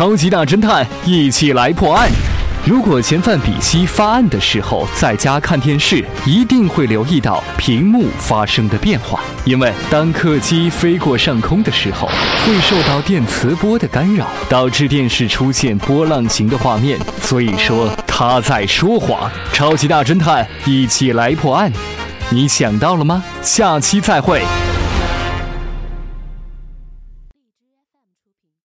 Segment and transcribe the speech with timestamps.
[0.00, 2.08] 超级大侦探一起来破案。
[2.64, 12.08] 如果嫌犯比西发案的时候在家看电视，一定会留意到屏幕发生的变化，因为当客机飞过上空的时候，
[12.46, 16.98] 会受到电磁波的干扰，导致电视出现波浪形的画面。
[17.20, 19.30] 所以说他在说谎。
[19.52, 21.70] 超级大侦探一起来破案，
[22.30, 23.22] 你想到了吗？
[23.42, 24.40] 下期再会。